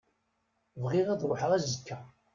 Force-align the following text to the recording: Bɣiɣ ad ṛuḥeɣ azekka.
Bɣiɣ 0.83 1.07
ad 1.09 1.21
ṛuḥeɣ 1.31 1.51
azekka. 1.57 1.97